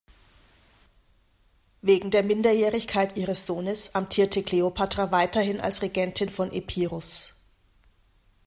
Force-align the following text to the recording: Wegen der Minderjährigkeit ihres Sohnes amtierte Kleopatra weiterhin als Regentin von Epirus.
Wegen 1.83 2.09
der 2.09 2.23
Minderjährigkeit 2.23 3.17
ihres 3.17 3.45
Sohnes 3.45 3.93
amtierte 3.93 4.41
Kleopatra 4.41 5.11
weiterhin 5.11 5.61
als 5.61 5.83
Regentin 5.83 6.31
von 6.31 6.51
Epirus. 6.51 7.35